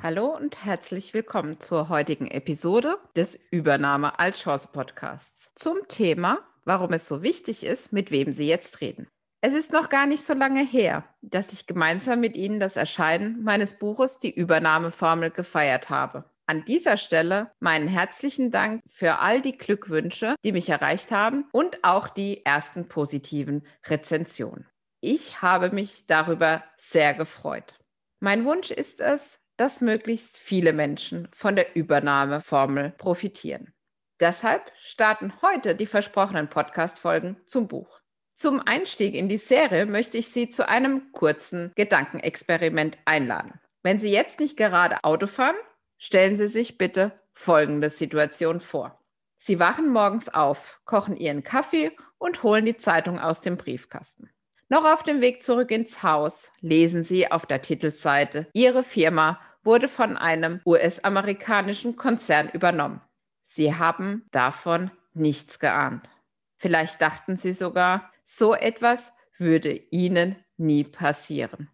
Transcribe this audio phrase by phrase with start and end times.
[0.00, 6.92] Hallo und herzlich willkommen zur heutigen Episode des Übernahme als Chance Podcasts zum Thema, warum
[6.92, 9.08] es so wichtig ist, mit wem Sie jetzt reden.
[9.40, 13.42] Es ist noch gar nicht so lange her, dass ich gemeinsam mit Ihnen das Erscheinen
[13.42, 16.30] meines Buches Die Übernahmeformel gefeiert habe.
[16.46, 21.82] An dieser Stelle meinen herzlichen Dank für all die Glückwünsche, die mich erreicht haben und
[21.82, 24.68] auch die ersten positiven Rezensionen.
[25.00, 27.74] Ich habe mich darüber sehr gefreut.
[28.20, 33.74] Mein Wunsch ist es, dass möglichst viele Menschen von der Übernahmeformel profitieren.
[34.20, 38.00] Deshalb starten heute die versprochenen Podcast-Folgen zum Buch.
[38.34, 43.60] Zum Einstieg in die Serie möchte ich Sie zu einem kurzen Gedankenexperiment einladen.
[43.82, 45.56] Wenn Sie jetzt nicht gerade Auto fahren,
[45.98, 49.04] stellen Sie sich bitte folgende Situation vor.
[49.38, 54.30] Sie wachen morgens auf, kochen Ihren Kaffee und holen die Zeitung aus dem Briefkasten.
[54.68, 59.88] Noch auf dem Weg zurück ins Haus lesen Sie auf der Titelseite, Ihre Firma wurde
[59.88, 63.00] von einem US-amerikanischen Konzern übernommen.
[63.44, 66.08] Sie haben davon nichts geahnt.
[66.56, 71.68] Vielleicht dachten Sie sogar, so etwas würde Ihnen nie passieren.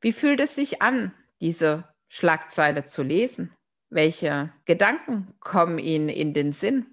[0.00, 3.54] Wie fühlt es sich an, diese Schlagzeile zu lesen?
[3.90, 6.86] Welche Gedanken kommen Ihnen in den Sinn?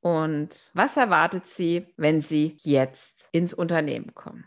[0.00, 4.44] Und was erwartet Sie, wenn Sie jetzt ins Unternehmen kommen?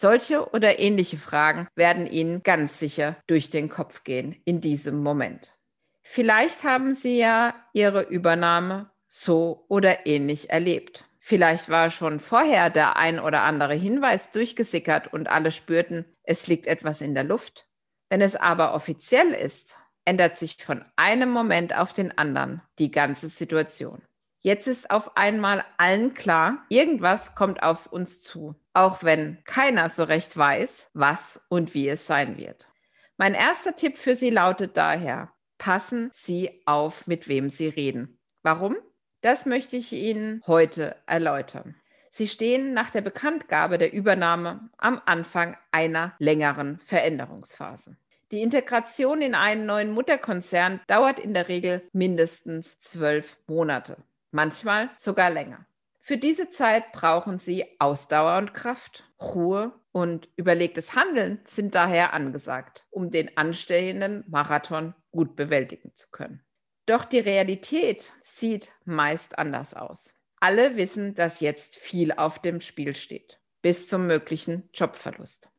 [0.00, 5.58] Solche oder ähnliche Fragen werden Ihnen ganz sicher durch den Kopf gehen in diesem Moment.
[6.04, 11.04] Vielleicht haben Sie ja Ihre Übernahme so oder ähnlich erlebt.
[11.18, 16.68] Vielleicht war schon vorher der ein oder andere Hinweis durchgesickert und alle spürten, es liegt
[16.68, 17.66] etwas in der Luft.
[18.08, 23.28] Wenn es aber offiziell ist, ändert sich von einem Moment auf den anderen die ganze
[23.28, 24.00] Situation.
[24.40, 30.04] Jetzt ist auf einmal allen klar, irgendwas kommt auf uns zu, auch wenn keiner so
[30.04, 32.68] recht weiß, was und wie es sein wird.
[33.16, 38.20] Mein erster Tipp für Sie lautet daher, passen Sie auf, mit wem Sie reden.
[38.42, 38.76] Warum?
[39.20, 41.74] Das möchte ich Ihnen heute erläutern.
[42.12, 47.96] Sie stehen nach der Bekanntgabe der Übernahme am Anfang einer längeren Veränderungsphase.
[48.30, 53.96] Die Integration in einen neuen Mutterkonzern dauert in der Regel mindestens zwölf Monate
[54.30, 55.66] manchmal sogar länger.
[56.08, 59.04] Für diese Zeit brauchen Sie Ausdauer und Kraft.
[59.20, 66.42] Ruhe und überlegtes Handeln sind daher angesagt, um den anstehenden Marathon gut bewältigen zu können.
[66.86, 70.14] Doch die Realität sieht meist anders aus.
[70.40, 75.50] Alle wissen, dass jetzt viel auf dem Spiel steht, bis zum möglichen Jobverlust.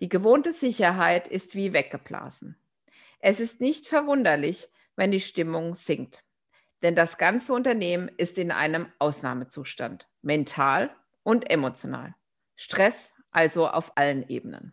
[0.00, 2.56] Die gewohnte Sicherheit ist wie weggeblasen.
[3.18, 6.24] Es ist nicht verwunderlich, wenn die Stimmung sinkt.
[6.82, 10.90] Denn das ganze Unternehmen ist in einem Ausnahmezustand, mental
[11.22, 12.14] und emotional.
[12.56, 14.72] Stress also auf allen Ebenen.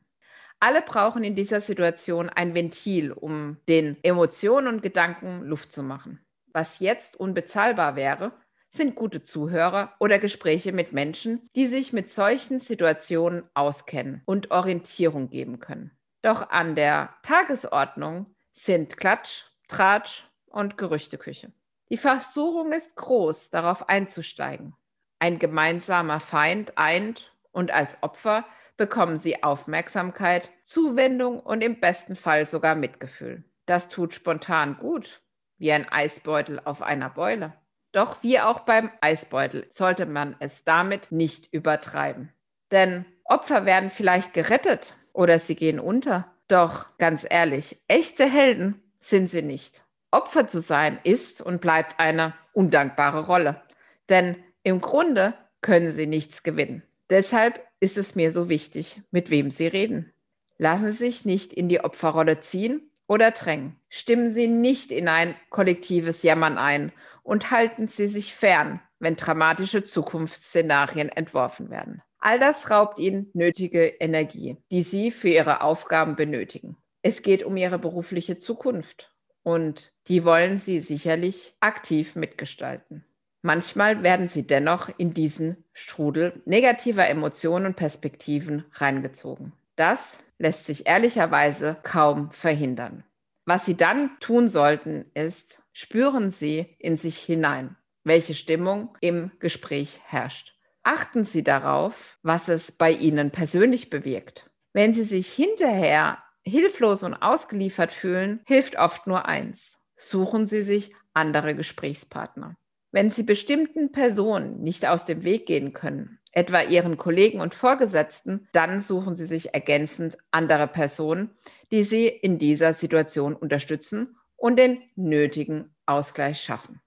[0.59, 6.19] Alle brauchen in dieser Situation ein Ventil, um den Emotionen und Gedanken Luft zu machen.
[6.51, 8.31] Was jetzt unbezahlbar wäre,
[8.69, 15.29] sind gute Zuhörer oder Gespräche mit Menschen, die sich mit solchen Situationen auskennen und Orientierung
[15.29, 15.91] geben können.
[16.23, 21.51] Doch an der Tagesordnung sind Klatsch, Tratsch und Gerüchteküche.
[21.89, 24.75] Die Versuchung ist groß, darauf einzusteigen.
[25.19, 32.45] Ein gemeinsamer Feind eint und als Opfer bekommen sie Aufmerksamkeit, Zuwendung und im besten Fall
[32.45, 33.43] sogar Mitgefühl.
[33.65, 35.21] Das tut spontan gut,
[35.57, 37.53] wie ein Eisbeutel auf einer Beule.
[37.91, 42.31] Doch wie auch beim Eisbeutel sollte man es damit nicht übertreiben.
[42.71, 46.31] Denn Opfer werden vielleicht gerettet oder sie gehen unter.
[46.47, 49.83] Doch ganz ehrlich, echte Helden sind sie nicht.
[50.11, 53.61] Opfer zu sein ist und bleibt eine undankbare Rolle.
[54.09, 56.83] Denn im Grunde können sie nichts gewinnen.
[57.09, 60.13] Deshalb ist es mir so wichtig, mit wem Sie reden.
[60.57, 63.79] Lassen Sie sich nicht in die Opferrolle ziehen oder drängen.
[63.89, 66.91] Stimmen Sie nicht in ein kollektives Jammern ein
[67.23, 72.01] und halten Sie sich fern, wenn dramatische Zukunftsszenarien entworfen werden.
[72.19, 76.77] All das raubt Ihnen nötige Energie, die Sie für Ihre Aufgaben benötigen.
[77.03, 79.13] Es geht um Ihre berufliche Zukunft
[79.47, 83.05] und die wollen sie sicherlich aktiv mitgestalten.
[83.41, 89.53] Manchmal werden sie dennoch in diesen Strudel negativer Emotionen und Perspektiven reingezogen.
[89.77, 93.05] Das lässt sich ehrlicherweise kaum verhindern.
[93.45, 97.77] Was sie dann tun sollten, ist, spüren sie in sich hinein.
[98.03, 100.57] welche Stimmung im Gespräch herrscht.
[100.83, 104.49] Achten Sie darauf, was es bei Ihnen persönlich bewirkt.
[104.71, 106.17] Wenn Sie sich hinterher
[106.47, 109.79] hilflos und ausgeliefert fühlen, hilft oft nur eins.
[109.95, 112.55] Suchen Sie sich andere Gesprächspartner.
[112.91, 118.47] Wenn Sie bestimmten Personen nicht aus dem Weg gehen können, etwa Ihren Kollegen und Vorgesetzten,
[118.53, 121.31] dann suchen Sie sich ergänzend andere Personen,
[121.71, 126.79] die Sie in dieser Situation unterstützen und den nötigen Ausgleich schaffen.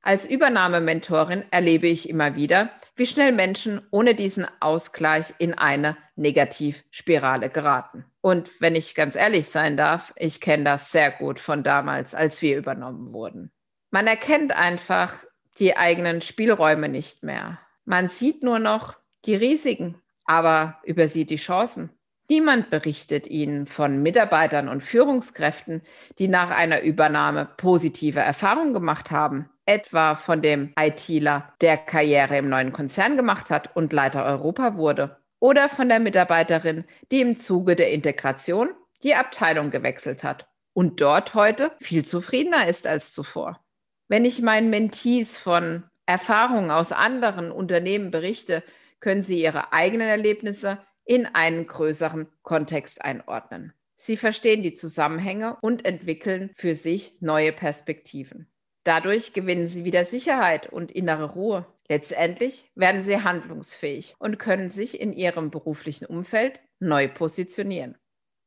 [0.00, 7.50] Als Übernahmementorin erlebe ich immer wieder, wie schnell Menschen ohne diesen Ausgleich in eine Negativspirale
[7.50, 8.06] geraten.
[8.20, 12.40] Und wenn ich ganz ehrlich sein darf, ich kenne das sehr gut von damals, als
[12.40, 13.50] wir übernommen wurden.
[13.90, 15.12] Man erkennt einfach
[15.58, 17.58] die eigenen Spielräume nicht mehr.
[17.84, 18.96] Man sieht nur noch
[19.26, 21.90] die Risiken, aber übersieht die Chancen.
[22.30, 25.82] Niemand berichtet Ihnen von Mitarbeitern und Führungskräften,
[26.18, 32.48] die nach einer Übernahme positive Erfahrungen gemacht haben, etwa von dem ITler, der Karriere im
[32.48, 37.74] neuen Konzern gemacht hat und Leiter Europa wurde, oder von der Mitarbeiterin, die im Zuge
[37.74, 38.68] der Integration
[39.02, 43.60] die Abteilung gewechselt hat und dort heute viel zufriedener ist als zuvor.
[44.06, 48.62] Wenn ich meinen Mentees von Erfahrungen aus anderen Unternehmen berichte,
[49.00, 53.72] können sie ihre eigenen Erlebnisse in einen größeren Kontext einordnen.
[53.96, 58.46] Sie verstehen die Zusammenhänge und entwickeln für sich neue Perspektiven.
[58.84, 61.66] Dadurch gewinnen sie wieder Sicherheit und innere Ruhe.
[61.92, 67.98] Letztendlich werden sie handlungsfähig und können sich in ihrem beruflichen Umfeld neu positionieren.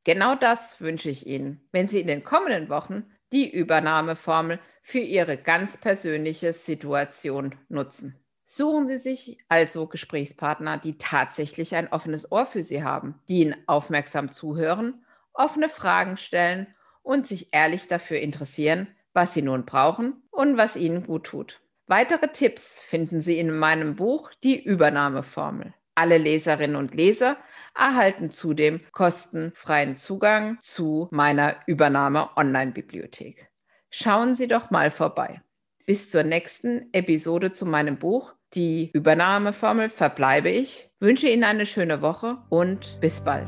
[0.04, 5.38] Genau das wünsche ich Ihnen, wenn Sie in den kommenden Wochen die Übernahmeformel für Ihre
[5.38, 8.20] ganz persönliche Situation nutzen.
[8.46, 13.58] Suchen Sie sich also Gesprächspartner, die tatsächlich ein offenes Ohr für Sie haben, die Ihnen
[13.68, 16.66] aufmerksam zuhören, offene Fragen stellen
[17.04, 21.62] und sich ehrlich dafür interessieren, was Sie nun brauchen und was Ihnen gut tut.
[21.88, 25.74] Weitere Tipps finden Sie in meinem Buch Die Übernahmeformel.
[25.94, 27.38] Alle Leserinnen und Leser
[27.78, 33.50] erhalten zudem kostenfreien Zugang zu meiner Übernahme-Online-Bibliothek.
[33.92, 35.42] Schauen Sie doch mal vorbei.
[35.86, 42.02] Bis zur nächsten Episode zu meinem Buch Die Übernahmeformel verbleibe ich, wünsche Ihnen eine schöne
[42.02, 43.48] Woche und bis bald.